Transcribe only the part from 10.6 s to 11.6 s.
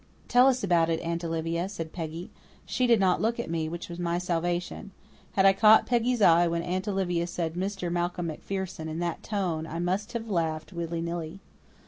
willy nilly.